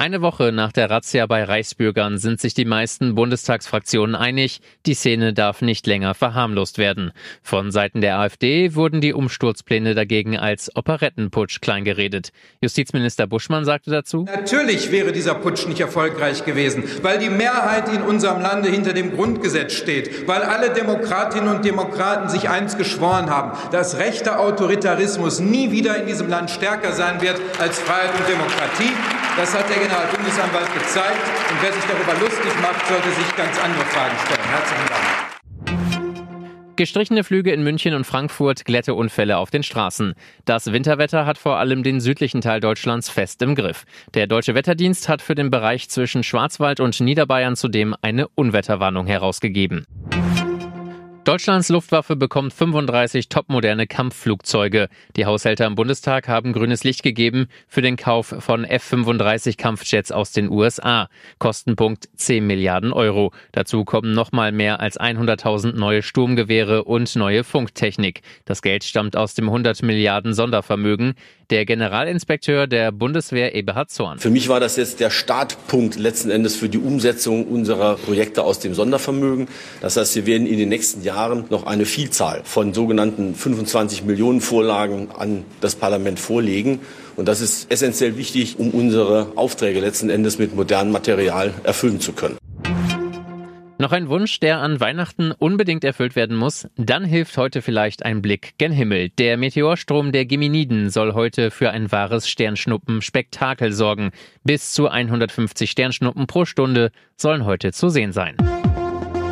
[0.00, 5.34] Eine Woche nach der Razzia bei Reichsbürgern sind sich die meisten Bundestagsfraktionen einig, die Szene
[5.34, 7.10] darf nicht länger verharmlost werden.
[7.42, 12.30] Von Seiten der AfD wurden die Umsturzpläne dagegen als Operettenputsch kleingeredet.
[12.60, 18.02] Justizminister Buschmann sagte dazu, Natürlich wäre dieser Putsch nicht erfolgreich gewesen, weil die Mehrheit in
[18.02, 23.58] unserem Lande hinter dem Grundgesetz steht, weil alle Demokratinnen und Demokraten sich eins geschworen haben,
[23.72, 28.92] dass rechter Autoritarismus nie wieder in diesem Land stärker sein wird als Freiheit und Demokratie.
[29.36, 31.24] Das hat der Generalbundesanwalt gezeigt.
[31.50, 34.48] Und wer sich darüber lustig macht, sollte sich ganz andere Fragen stellen.
[34.50, 35.28] Herzlichen Dank.
[36.76, 40.14] Gestrichene Flüge in München und Frankfurt, Glätteunfälle auf den Straßen.
[40.44, 43.84] Das Winterwetter hat vor allem den südlichen Teil Deutschlands fest im Griff.
[44.14, 49.86] Der Deutsche Wetterdienst hat für den Bereich zwischen Schwarzwald und Niederbayern zudem eine Unwetterwarnung herausgegeben.
[51.28, 54.88] Deutschlands Luftwaffe bekommt 35 topmoderne Kampfflugzeuge.
[55.14, 60.32] Die Haushälter im Bundestag haben grünes Licht gegeben für den Kauf von F-35 Kampfjets aus
[60.32, 61.10] den USA.
[61.38, 63.32] Kostenpunkt 10 Milliarden Euro.
[63.52, 68.22] Dazu kommen nochmal mehr als 100.000 neue Sturmgewehre und neue Funktechnik.
[68.46, 71.12] Das Geld stammt aus dem 100 Milliarden Sondervermögen.
[71.50, 74.18] Der Generalinspekteur der Bundeswehr Eberhard Zorn.
[74.18, 78.58] Für mich war das jetzt der Startpunkt letzten Endes für die Umsetzung unserer Projekte aus
[78.58, 79.48] dem Sondervermögen.
[79.80, 84.40] Das heißt, wir werden in den nächsten Jahren noch eine Vielzahl von sogenannten 25 Millionen
[84.40, 86.78] Vorlagen an das Parlament vorlegen.
[87.16, 92.12] Und das ist essentiell wichtig, um unsere Aufträge letzten Endes mit modernem Material erfüllen zu
[92.12, 92.38] können.
[93.80, 96.68] Noch ein Wunsch, der an Weihnachten unbedingt erfüllt werden muss?
[96.76, 99.08] Dann hilft heute vielleicht ein Blick gen Himmel.
[99.10, 104.10] Der Meteorstrom der Geminiden soll heute für ein wahres Sternschnuppen-Spektakel sorgen.
[104.44, 108.36] Bis zu 150 Sternschnuppen pro Stunde sollen heute zu sehen sein.